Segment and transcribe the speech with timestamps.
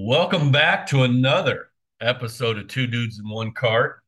[0.00, 3.98] Welcome back to another episode of Two Dudes in One Cart.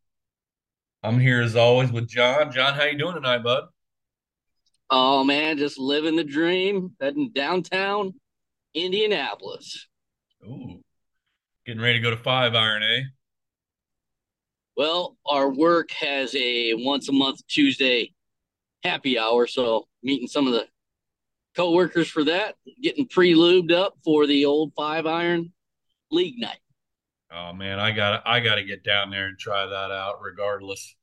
[1.03, 2.53] I'm here as always with John.
[2.53, 3.65] John, how you doing tonight, bud?
[4.89, 8.15] Oh man, just living the dream, heading downtown
[8.73, 9.89] Indianapolis.
[10.45, 10.81] Ooh,
[11.67, 13.03] getting ready to go to Five Iron, eh?
[14.77, 18.15] Well, our work has a once a month Tuesday
[18.85, 20.69] happy hour, so meeting some of the
[21.57, 25.53] co-workers for that, getting pre-lubed up for the old Five Iron
[26.11, 26.59] League night.
[27.33, 30.97] Oh man, I got I got to get down there and try that out, regardless.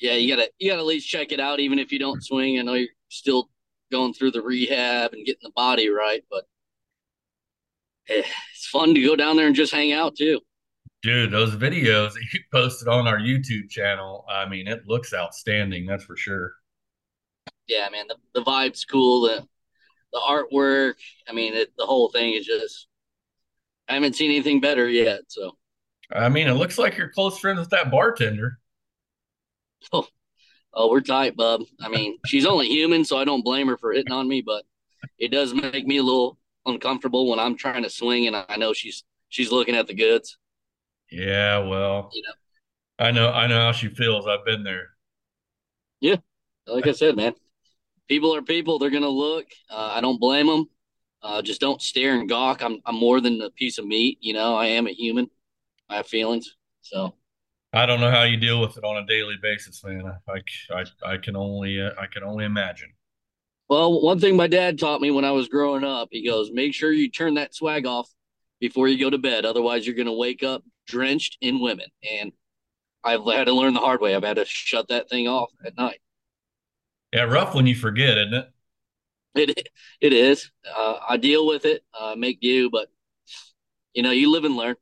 [0.00, 2.58] Yeah, you gotta you gotta at least check it out, even if you don't swing.
[2.58, 3.48] I know you're still
[3.92, 6.44] going through the rehab and getting the body right, but
[8.08, 8.22] eh,
[8.52, 10.40] it's fun to go down there and just hang out too.
[11.02, 15.86] Dude, those videos that you posted on our YouTube channel, I mean, it looks outstanding,
[15.86, 16.54] that's for sure.
[17.66, 19.22] Yeah, man, the, the vibe's cool.
[19.22, 19.46] The
[20.14, 20.94] the artwork.
[21.28, 22.86] I mean, it, the whole thing is just.
[23.86, 25.20] I haven't seen anything better yet.
[25.28, 25.58] So.
[26.10, 28.58] I mean, it looks like you're close friends with that bartender.
[29.92, 30.06] Oh,
[30.74, 31.62] oh, we're tight, bub.
[31.82, 34.64] I mean, she's only human, so I don't blame her for hitting on me, but
[35.18, 38.72] it does make me a little uncomfortable when I'm trying to swing and I know
[38.72, 40.38] she's she's looking at the goods.
[41.10, 44.26] Yeah, well, you know, I know I know how she feels.
[44.26, 44.90] I've been there.
[46.00, 46.16] Yeah,
[46.66, 47.34] like I said, man,
[48.08, 48.78] people are people.
[48.78, 49.46] They're gonna look.
[49.70, 50.68] Uh, I don't blame them.
[51.22, 52.62] Uh, just don't stare and gawk.
[52.62, 54.18] I'm I'm more than a piece of meat.
[54.20, 55.28] You know, I am a human.
[55.88, 56.56] I have feelings.
[56.82, 57.14] So
[57.72, 60.04] I don't know how you deal with it on a daily basis, man.
[60.28, 60.42] I
[60.74, 62.90] I, I can only uh, I can only imagine.
[63.68, 66.74] Well, one thing my dad taught me when I was growing up, he goes, "Make
[66.74, 68.08] sure you turn that swag off
[68.60, 69.44] before you go to bed.
[69.44, 72.32] Otherwise, you're going to wake up drenched in women." And
[73.02, 74.14] I've had to learn the hard way.
[74.14, 76.00] I've had to shut that thing off at night.
[77.14, 78.50] Yeah, rough when you forget, isn't it?
[79.36, 79.68] It
[80.00, 80.50] it is.
[80.76, 82.88] Uh, I deal with it, uh, make do, but
[83.94, 84.74] you know, you live and learn.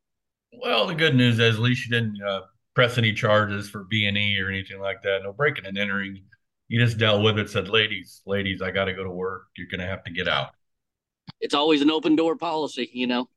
[0.53, 2.43] Well, the good news is at least you didn't uh,
[2.75, 5.21] press any charges for B and E or anything like that.
[5.23, 6.25] No breaking and entering.
[6.69, 7.51] You just dealt with it.
[7.51, 9.49] Said, ladies, ladies, I got to go to work.
[9.57, 10.53] You're gonna have to get out.
[11.41, 13.29] It's always an open door policy, you know.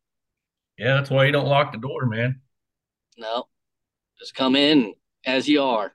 [0.78, 2.42] Yeah, that's why you don't lock the door, man.
[3.18, 3.48] No,
[4.20, 4.94] just come in
[5.26, 5.94] as you are.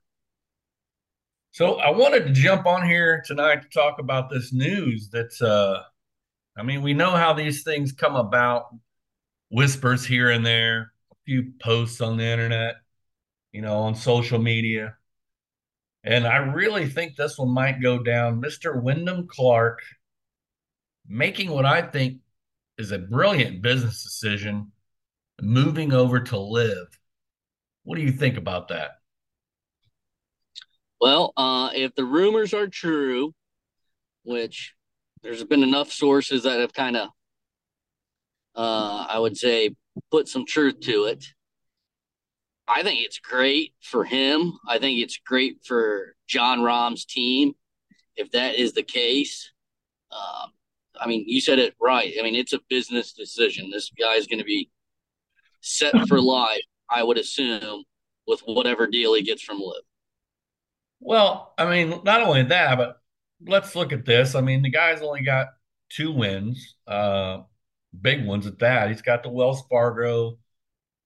[1.52, 5.82] So I wanted to jump on here tonight to talk about this news that's uh
[6.56, 8.66] I mean, we know how these things come about,
[9.50, 12.76] whispers here and there, a few posts on the internet,
[13.52, 14.96] you know, on social media.
[16.04, 18.40] And I really think this one might go down.
[18.42, 18.80] Mr.
[18.82, 19.80] Wyndham Clark
[21.06, 22.20] making what I think
[22.78, 24.72] is a brilliant business decision,
[25.42, 26.88] moving over to LIV.
[27.84, 28.99] What do you think about that?
[31.00, 33.34] Well, uh, if the rumors are true,
[34.24, 34.74] which
[35.22, 37.08] there's been enough sources that have kind of,
[38.54, 39.74] uh, I would say,
[40.10, 41.24] put some truth to it.
[42.68, 44.58] I think it's great for him.
[44.68, 47.54] I think it's great for Jon Rahm's team.
[48.16, 49.50] If that is the case,
[50.12, 50.50] um,
[51.00, 52.12] I mean, you said it right.
[52.18, 53.70] I mean, it's a business decision.
[53.70, 54.70] This guy's going to be
[55.62, 57.84] set for life, I would assume,
[58.26, 59.82] with whatever deal he gets from LIV.
[61.00, 63.00] Well, I mean, not only that, but
[63.46, 64.34] let's look at this.
[64.34, 65.48] I mean, the guy's only got
[65.88, 67.42] two wins, uh,
[68.00, 68.90] big ones at that.
[68.90, 70.38] He's got the Wells Fargo,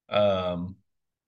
[0.08, 0.76] um,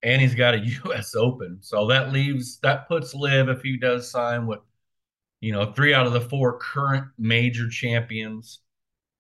[0.03, 1.15] and he's got a U.S.
[1.15, 1.59] Open.
[1.63, 4.61] So that leaves that puts LIV if he does sign with,
[5.41, 8.61] you know, three out of the four current major champions.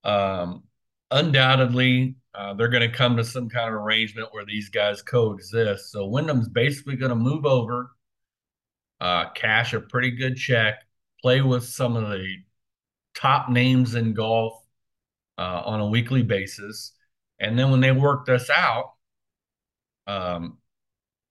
[0.05, 0.65] Um,
[1.11, 5.91] undoubtedly, uh, they're going to come to some kind of arrangement where these guys coexist.
[5.93, 7.91] So Wyndham's basically going to move over
[9.01, 10.83] uh, cash a pretty good check,
[11.21, 12.37] play with some of the
[13.15, 14.55] top names in golf
[15.39, 16.93] uh, on a weekly basis.
[17.39, 18.93] And then when they work this out,
[20.07, 20.59] um,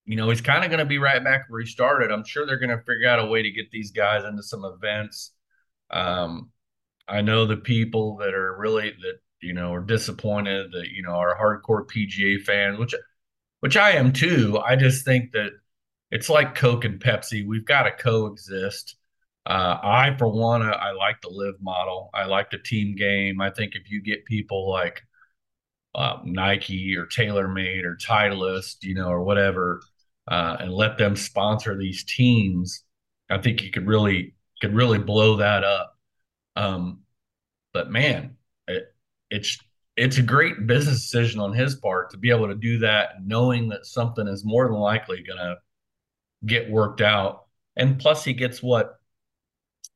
[0.05, 2.11] you know, he's kind of going to be right back where he started.
[2.11, 4.63] I'm sure they're going to figure out a way to get these guys into some
[4.63, 5.31] events.
[5.89, 6.51] Um,
[7.07, 11.11] I know the people that are really that you know are disappointed that you know
[11.11, 12.95] are hardcore PGA fans, which
[13.61, 14.59] which I am too.
[14.59, 15.51] I just think that
[16.15, 17.45] it's like Coke and Pepsi.
[17.45, 18.95] We've got to coexist.
[19.45, 22.09] Uh, I, for one, I, like the LIV model.
[22.13, 23.41] I like the team game.
[23.41, 25.01] I think if you get people like
[25.94, 29.81] uh, Nike or TaylorMade or Titleist, you know, or whatever,
[30.29, 32.85] uh, and let them sponsor these teams,
[33.29, 35.97] I think you could really could really blow that up.
[36.56, 37.01] Um,
[37.73, 38.38] but man,
[38.69, 38.85] it,
[39.29, 39.57] it's
[39.97, 43.68] it's a great business decision on his part to be able to do that, knowing
[43.69, 45.57] that something is more than likely going to
[46.45, 47.45] get worked out.
[47.75, 49.00] And plus, he gets what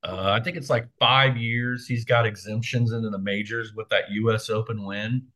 [0.04, 1.86] Uh, I think it's like five years.
[1.88, 4.50] He's got exemptions into the majors with that U.S.
[4.50, 5.28] Open win,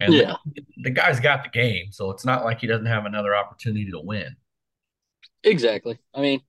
[0.00, 0.36] and Yeah,
[0.78, 4.00] the guy's got the game, so it's not like he doesn't have another opportunity to
[4.00, 4.36] win.
[5.44, 5.98] exactly.
[6.14, 6.40] I mean,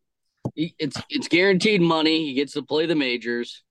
[0.55, 2.25] he, it's it's guaranteed money.
[2.25, 3.63] He gets to play the majors.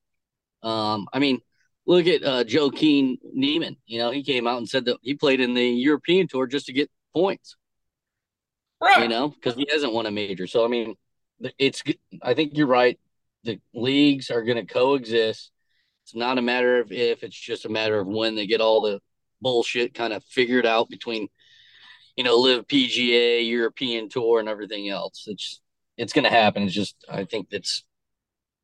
[0.63, 1.41] Um, I mean,
[1.87, 3.77] look at uh, Joaquin Niemann.
[3.87, 6.67] You know, he came out and said that he played in the European Tour just
[6.69, 7.57] to get points.
[8.81, 10.47] You know, because he hasn't won a major.
[10.47, 10.95] So I mean,
[11.59, 11.83] it's.
[12.23, 12.99] I think you're right.
[13.45, 15.51] The leagues are going to coexist.
[16.05, 18.83] It's not a matter of if; it's just a matter of when they get all
[18.83, 19.01] the
[19.41, 21.29] bullshit kind of figured out between
[22.17, 25.25] you know, LIV PGA, European Tour, and everything else.
[25.27, 25.61] It's
[25.97, 26.63] it's going to happen.
[26.65, 27.85] It's just I think it's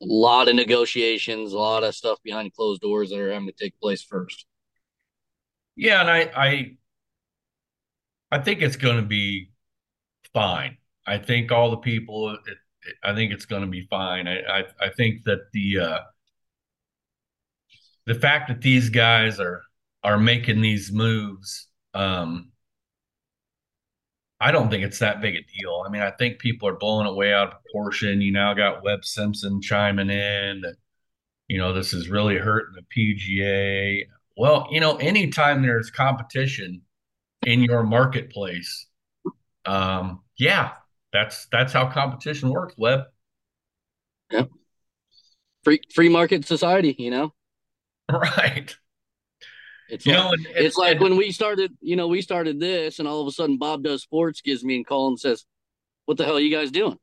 [0.02, 3.52] a lot of negotiations, a lot of stuff behind closed doors that are having to
[3.52, 4.46] take place first.
[5.76, 6.76] Yeah, and I I
[8.30, 9.51] I think it's going to be
[10.34, 10.76] fine.
[11.06, 12.30] I think all the people.
[12.30, 12.58] It, it,
[13.02, 14.26] I think it's going to be fine.
[14.26, 15.98] I, I I think that the uh,
[18.06, 19.62] the fact that these guys are
[20.02, 21.68] are making these moves.
[21.94, 22.52] Um,
[24.40, 25.84] I don't think it's that big a deal.
[25.86, 28.20] I mean, I think people are blowing it way out of proportion.
[28.20, 30.74] You now got Webb Simpson chiming in that,
[31.46, 32.82] you know, this is really hurting the
[33.16, 34.04] PGA.
[34.36, 36.82] Well, you know, anytime there's competition
[37.46, 38.88] in your marketplace,
[39.66, 40.72] um, yeah,
[41.12, 43.02] that's that's how competition works, Webb.
[44.30, 44.44] Yeah,
[45.64, 46.94] free free market society.
[46.98, 47.34] You know,
[48.10, 48.76] Right.
[49.88, 51.72] it's You like know, and, and, it's like and when we started.
[51.80, 54.80] You know, we started this, and all of a sudden, Bob does sports gives me
[54.80, 55.44] a call and says,
[56.06, 56.98] "What the hell are you guys doing?"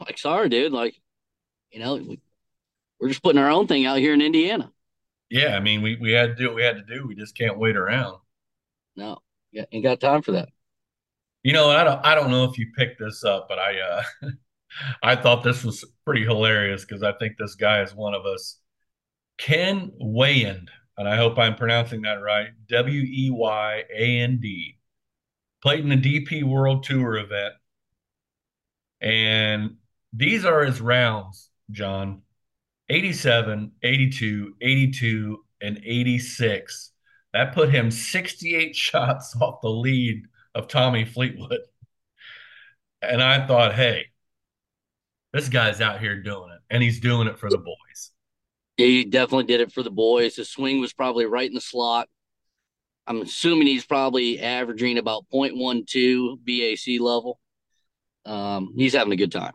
[0.00, 0.72] I'm like, sorry, dude.
[0.72, 0.96] Like,
[1.72, 2.20] you know, we,
[3.00, 4.72] we're just putting our own thing out here in Indiana.
[5.30, 7.06] yeah, I mean, we we had to do what we had to do.
[7.06, 8.18] We just can't wait around.
[8.96, 9.18] No,
[9.50, 10.48] yeah, ain't got time for that.
[11.42, 14.02] You know, I don't I don't know if you picked this up, but I uh
[15.02, 18.58] I thought this was pretty hilarious because I think this guy is one of us.
[19.38, 22.48] Ken Weyand, and I hope I'm pronouncing that right.
[22.68, 24.78] W E Y A N D.
[25.62, 27.54] Played in the DP World Tour event.
[29.00, 29.76] And
[30.12, 32.22] these are his rounds, John
[32.88, 36.92] 87, 82, 82, and 86.
[37.32, 40.22] That put him 68 shots off the lead
[40.54, 41.60] of Tommy Fleetwood.
[43.00, 44.06] And I thought, hey,
[45.32, 48.10] this guy's out here doing it, and he's doing it for the boys.
[48.76, 50.36] He definitely did it for the boys.
[50.36, 52.08] His swing was probably right in the slot.
[53.06, 57.40] I'm assuming he's probably averaging about 0.12 BAC level.
[58.24, 59.52] Um, he's having a good time.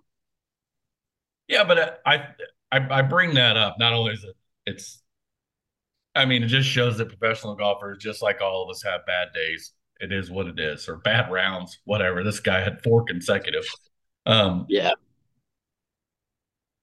[1.47, 2.27] Yeah, but I,
[2.71, 4.35] I I bring that up not only is it
[4.65, 5.01] it's
[6.13, 9.29] I mean it just shows that professional golfers just like all of us have bad
[9.33, 9.71] days.
[9.99, 12.23] It is what it is or bad rounds, whatever.
[12.23, 13.65] This guy had four consecutive.
[14.25, 14.91] Um, Yeah.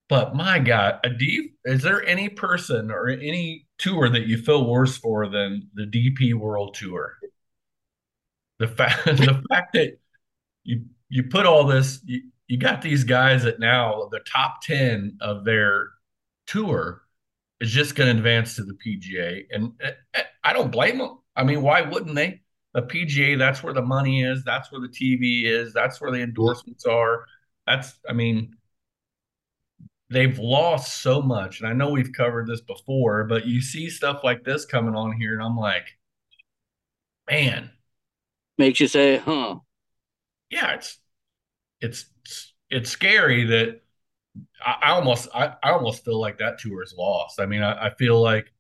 [0.08, 4.38] but my God, uh, do you, is there any person or any tour that you
[4.38, 7.14] feel worse for than the DP World Tour?
[8.58, 9.99] The fact the fact that
[10.62, 15.19] you you put all this you, you got these guys that now the top 10
[15.20, 15.88] of their
[16.46, 17.02] tour
[17.61, 19.46] is just going to advance to the PGA.
[19.50, 21.19] And uh, I don't blame them.
[21.34, 22.43] I mean, why wouldn't they?
[22.75, 24.44] The PGA, that's where the money is.
[24.44, 25.73] That's where the TV is.
[25.73, 27.26] That's where the endorsements are.
[27.67, 28.56] That's, I mean,
[30.11, 31.61] they've lost so much.
[31.61, 35.12] And I know we've covered this before, but you see stuff like this coming on
[35.12, 35.87] here, and I'm like,
[37.31, 37.71] man,
[38.59, 39.61] Makes you say, huh?
[40.50, 40.99] yeah, it's,
[41.81, 42.07] it's,
[42.71, 43.83] it's scary that
[44.64, 47.40] I, I almost, I, I almost feel like that tour is lost.
[47.40, 48.52] I mean, I, I feel like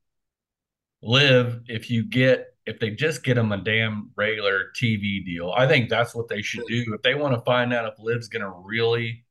[1.02, 5.52] LIV if you get if they just get them a damn regular TV deal.
[5.56, 8.28] I think that's what they should do if they want to find out if LIV's
[8.28, 9.24] going to really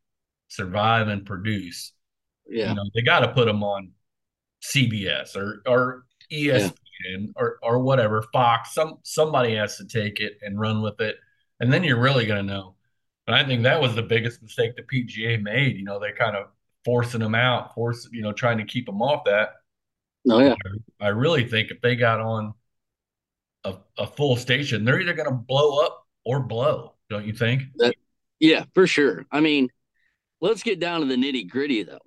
[0.48, 1.94] survive and produce.
[2.48, 2.70] Yeah.
[2.70, 3.92] You know, they got to put them on
[4.64, 6.74] CBS or or ESPN
[7.04, 7.26] yeah.
[7.36, 8.74] or or whatever Fox.
[8.74, 11.16] Some somebody has to take it and run with it,
[11.60, 12.76] and then you're really going to know.
[13.26, 15.78] And I think that was the biggest mistake the PGA made.
[15.78, 16.48] You know, they kind of
[16.86, 19.54] forcing them out, force you know, trying to keep them off that.
[20.30, 20.56] Oh yeah.
[21.02, 22.54] I really think if they got on
[23.64, 26.94] a, a full station, they're either going to blow up or blow.
[27.10, 27.64] Don't you think?
[27.78, 27.96] That,
[28.40, 29.26] yeah, for sure.
[29.32, 29.70] I mean,
[30.42, 32.00] let's get down to the nitty gritty though.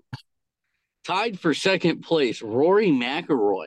[1.07, 3.67] Tied for second place, Rory McIlroy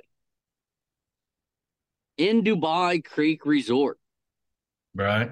[2.17, 3.98] in Dubai Creek Resort.
[4.93, 5.31] Right.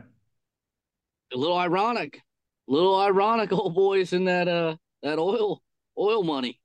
[1.34, 2.22] A little ironic,
[2.70, 5.62] a little ironic, old boys in that uh that oil
[5.98, 6.62] oil money.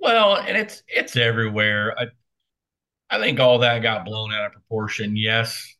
[0.00, 1.94] Well, and it's it's everywhere.
[1.98, 2.06] I
[3.10, 5.16] I think all that got blown out of proportion.
[5.16, 5.74] Yes,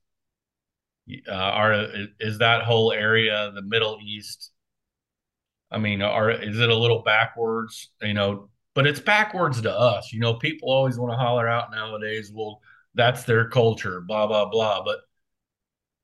[1.29, 1.89] uh, are
[2.21, 4.51] is that whole area, the Middle East,
[5.71, 7.91] I mean, are is it a little backwards?
[8.01, 10.13] You know, but it's backwards to us.
[10.13, 12.61] You know, people always want to holler out nowadays, well,
[12.95, 14.83] that's their culture, blah, blah, blah.
[14.85, 15.01] But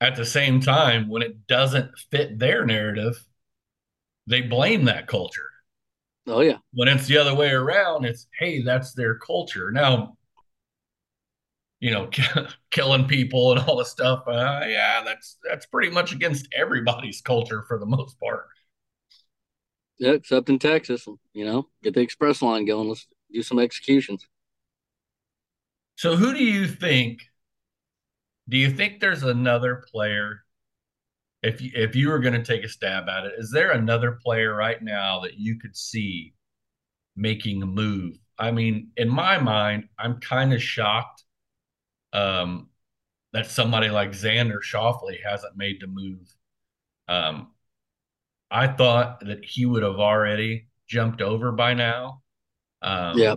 [0.01, 3.23] at the same time, when it doesn't fit their narrative,
[4.27, 5.49] they blame that culture.
[6.27, 6.57] Oh yeah.
[6.73, 9.71] When it's the other way around, it's hey, that's their culture.
[9.71, 10.17] Now,
[11.85, 12.09] you know,
[12.71, 14.23] killing people and all the stuff.
[14.27, 18.47] Uh, yeah, that's that's pretty much against everybody's culture for the most part.
[19.99, 22.87] Yeah, except in Texas, you know, get the express line going.
[22.89, 24.25] Let's do some executions.
[25.95, 27.19] So, who do you think?
[28.49, 30.41] Do you think there's another player?
[31.43, 34.13] If you, if you were going to take a stab at it, is there another
[34.23, 36.33] player right now that you could see
[37.15, 38.17] making a move?
[38.39, 41.24] I mean, in my mind, I'm kind of shocked
[42.15, 42.69] um,
[43.33, 46.33] that somebody like Xander Schauffele hasn't made the move.
[47.09, 47.51] Um,
[48.49, 52.21] I thought that he would have already jumped over by now.
[52.81, 53.35] Um, yeah.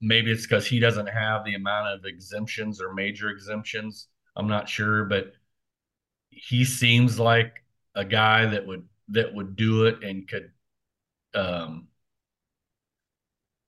[0.00, 4.06] Maybe it's because he doesn't have the amount of exemptions or major exemptions.
[4.36, 5.32] I'm not sure, but
[6.30, 10.52] he seems like a guy that would that would do it and could
[11.34, 11.88] um,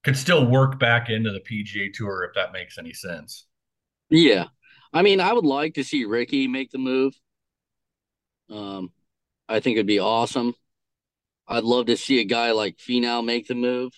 [0.05, 3.47] could still work back into the PGA Tour if that makes any sense.
[4.13, 4.47] Yeah,
[4.93, 7.15] I mean, I would like to see Rickie make the move.
[8.51, 8.93] Um,
[9.49, 10.55] I think it'd be awesome.
[11.49, 13.93] I'd love to see a guy like Finau make the move.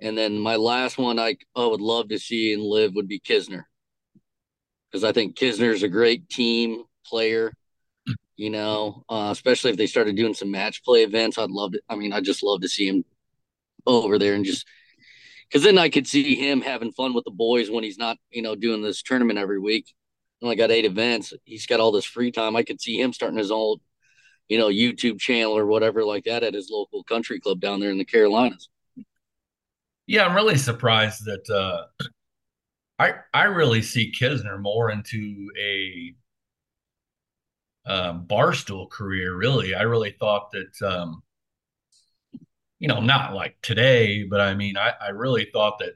[0.00, 3.20] And then my last one I, I would love to see and LIV would be
[3.20, 3.66] Kisner.
[4.90, 7.52] Because I think Kisner's a great team player,
[8.36, 11.38] you know, uh, especially if they started doing some match play events.
[11.38, 13.04] I'd love to, I mean, I just love to see him
[13.86, 14.66] over there and just
[15.48, 18.42] because then I could see him having fun with the boys when he's not, you
[18.42, 19.92] know, doing this tournament every week.
[20.42, 21.32] Only got eight events.
[21.44, 22.54] He's got all this free time.
[22.54, 23.78] I could see him starting his own
[24.48, 27.90] you know, YouTube channel or whatever like that at his local country club down there
[27.90, 28.68] in the Carolinas.
[30.06, 31.84] Yeah, I'm really surprised that uh,
[32.98, 36.14] I I really see Kisner more into a
[37.86, 39.36] uh, barstool career.
[39.36, 41.22] Really, I really thought that um,
[42.78, 45.94] you know not like today, but I mean I, I really thought that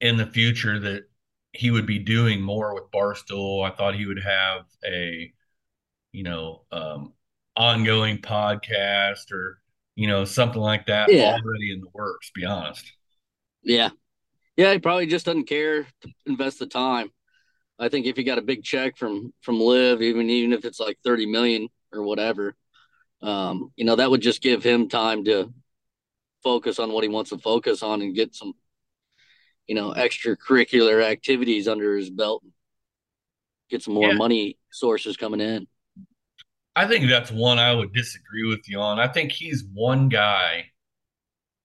[0.00, 1.04] in the future that
[1.52, 3.64] he would be doing more with barstool.
[3.64, 5.32] I thought he would have a
[6.12, 7.12] you know um,
[7.56, 9.60] ongoing podcast or
[9.94, 11.32] you know something like that yeah.
[11.32, 12.30] already in the works.
[12.34, 12.92] Be honest.
[13.62, 13.90] Yeah,
[14.56, 14.72] yeah.
[14.72, 17.10] He probably just doesn't care to invest the time.
[17.78, 20.80] I think if you got a big check from from LIV, even even if it's
[20.80, 22.54] like thirty million or whatever,
[23.22, 25.52] um, you know that would just give him time to
[26.44, 28.52] focus on what he wants to focus on and get some,
[29.66, 32.52] you know, extracurricular activities under his belt, and
[33.70, 34.14] get some more yeah.
[34.14, 35.66] money sources coming in.
[36.76, 39.00] I think that's one I would disagree with you on.
[39.00, 40.66] I think he's one guy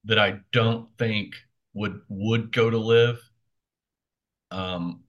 [0.04, 1.34] that I don't think
[1.74, 3.18] would would go to LIV.
[4.50, 5.04] Um,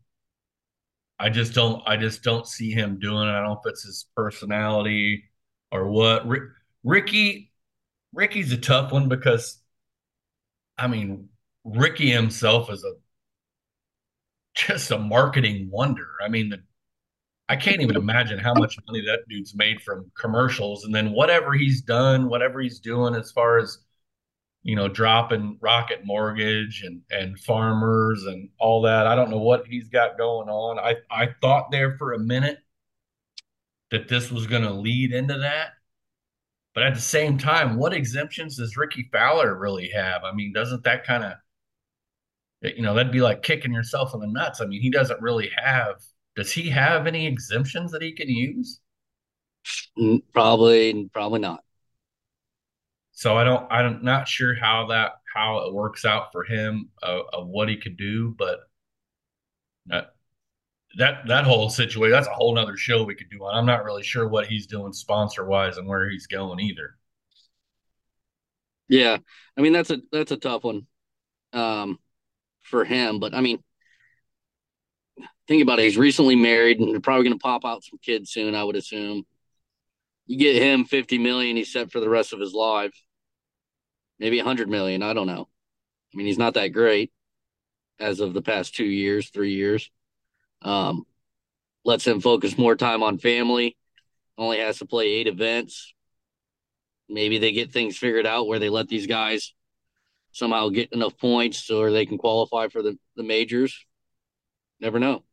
[1.20, 1.84] I just don't.
[1.86, 3.32] I just don't see him doing it.
[3.32, 5.26] I don't know if it's his personality
[5.72, 6.26] or what.
[6.84, 7.52] Rickie,
[8.12, 9.61] Rickie's a tough one because,
[10.82, 11.30] I mean,
[11.64, 12.94] Rickie himself is a
[14.56, 16.08] just a marketing wonder.
[16.24, 16.64] I mean, the
[17.48, 20.86] I can't even imagine how much money that dude's made from commercials.
[20.86, 23.78] And then whatever he's done, whatever he's doing as far as,
[24.64, 29.06] you know, dropping Rocket Mortgage and, and farmers and all that.
[29.06, 30.80] I don't know what he's got going on.
[30.80, 32.60] I, I thought there for a minute
[33.90, 35.72] that this was going to lead into that.
[36.74, 40.24] But at the same time, what exemptions does Rickie Fowler really have?
[40.24, 41.34] I mean, doesn't that kind of,
[42.62, 44.62] you know, that'd be like kicking yourself in the nuts.
[44.62, 45.96] I mean, he doesn't really have
[46.36, 48.80] does he have any exemptions that he can use?
[49.98, 51.64] Mm, probably, probably not.
[53.12, 57.26] So I don't, I'm not sure how that how it works out for him of,
[57.34, 58.60] of what he could do, but
[59.88, 60.16] that
[60.98, 63.56] that that whole situation that's a whole nother show we could do on.
[63.56, 66.96] I'm not really sure what he's doing sponsor wise and where he's going either.
[68.90, 69.18] Yeah,
[69.58, 70.88] I mean that's a that's a tough one
[71.54, 72.00] um,
[72.62, 73.64] for him, but I mean
[75.48, 75.84] think about it.
[75.84, 78.76] He's recently married and they're probably going to pop out some kids soon, I would
[78.76, 79.24] assume.
[80.26, 82.94] You get him 50 million, he's set for the rest of his life.
[84.20, 85.04] Maybe 100 million.
[85.04, 85.50] I don't know.
[86.14, 87.12] I mean, he's not that great
[88.00, 89.90] as of the past two years, three years.
[90.62, 91.06] Um,
[91.84, 93.78] lets him focus more time on family.
[94.38, 95.94] Only has to play eight events.
[97.10, 99.54] Maybe they get things figured out where they let these guys
[100.32, 103.86] somehow get enough points so they can qualify for the, the majors.
[104.80, 105.24] Never know.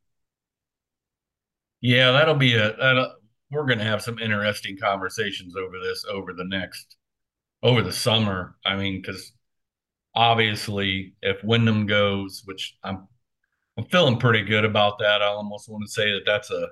[1.81, 3.15] Yeah, that'll be a that'll,
[3.51, 6.97] we're going to have some interesting conversations over this over the next
[7.63, 8.57] over the summer.
[8.65, 9.33] I mean, because
[10.15, 13.07] obviously, if Wyndham goes, which I'm
[13.79, 15.23] I'm feeling pretty good about that.
[15.23, 16.69] I almost want to say that that's a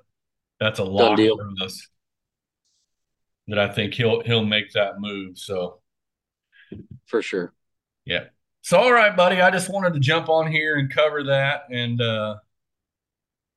[0.58, 1.88] that's a lock deal for us.
[3.46, 5.38] That I think he'll he'll make that move.
[5.38, 5.78] So
[7.06, 7.54] for sure.
[8.04, 8.24] yeah.
[8.62, 9.40] So all right, buddy.
[9.40, 11.66] I just wanted to jump on here and cover that.
[11.70, 12.36] And uh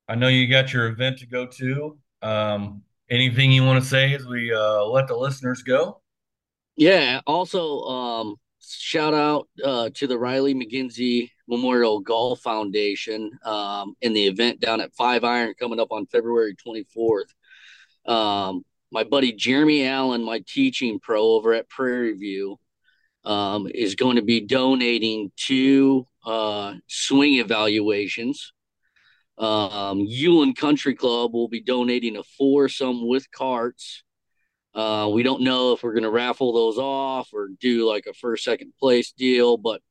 [0.08, 1.98] I know you got your event to go to.
[2.22, 6.02] Um anything you want to say as we uh let the listeners go?
[6.76, 7.22] Yeah.
[7.26, 14.28] Also, um, shout out uh, to the Riley McGinsey Memorial Golf Foundation um, in the
[14.28, 17.34] event down at Five Iron coming up on February 24th.
[18.10, 22.58] Um, my buddy Jeremy Allen, my teaching pro over at Prairie View,
[23.26, 28.54] um, is going to be donating two uh, swing evaluations.
[29.38, 30.08] Um,
[30.56, 34.04] Country Club will be donating a foursome with carts
[34.74, 38.14] uh, we don't know if we're going to raffle those off or do like a
[38.14, 39.82] first, second place deal, but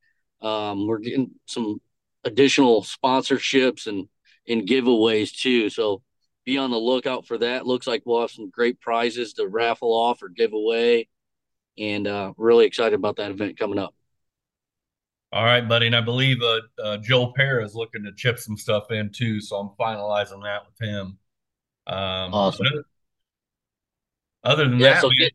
[0.42, 1.80] um, we're getting some
[2.24, 4.08] additional sponsorships and
[4.48, 5.70] and giveaways too.
[5.70, 6.02] So
[6.44, 7.66] be on the lookout for that.
[7.66, 11.08] Looks like we'll have some great prizes to raffle off or give away,
[11.76, 13.94] and uh, really excited about that event coming up.
[15.30, 15.86] All right, buddy.
[15.86, 19.40] And I believe uh, uh, Joe Pear is looking to chip some stuff in too,
[19.40, 21.18] so I'm finalizing that with him.
[21.86, 22.66] Um, Awesome.
[24.42, 24.94] other than Yeah.
[24.94, 25.32] that, So get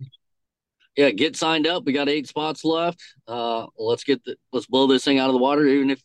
[0.96, 1.86] yeah get signed up.
[1.86, 3.02] We got eight spots left.
[3.28, 5.66] Uh, let's get the let's blow this thing out of the water.
[5.66, 6.02] Even if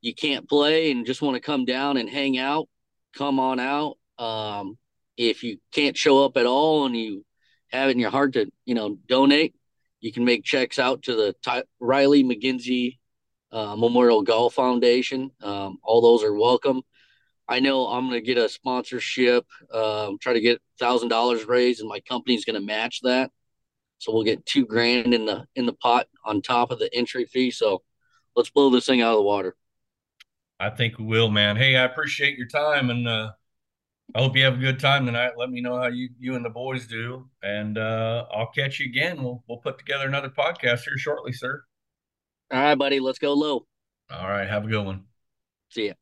[0.00, 2.68] you can't play and just want to come down and hang out,
[3.14, 3.96] come on out.
[4.18, 4.78] Um,
[5.16, 7.24] if you can't show up at all and you
[7.70, 9.54] have it in your heart to, you know, donate,
[10.00, 12.98] you can make checks out to the Ty- Riley McGinsey
[13.52, 15.30] uh, Memorial Golf Foundation.
[15.42, 16.82] Um, all those are welcome.
[17.48, 21.80] I know I'm going to get a sponsorship, um, try to get thousand dollars raised,
[21.80, 23.30] and my company's going to match that.
[23.98, 27.24] So we'll get two grand in the in the pot on top of the entry
[27.24, 27.50] fee.
[27.50, 27.82] So
[28.34, 29.56] let's blow this thing out of the water.
[30.58, 31.56] I think we will, man.
[31.56, 33.32] Hey, I appreciate your time, and uh,
[34.14, 35.32] I hope you have a good time tonight.
[35.36, 38.86] Let me know how you you and the boys do, and uh, I'll catch you
[38.86, 39.22] again.
[39.22, 41.62] We'll we'll put together another podcast here shortly, sir.
[42.52, 43.00] All right, buddy.
[43.00, 43.66] Let's go low.
[44.10, 45.04] All right, have a good one.
[45.70, 45.94] See ya.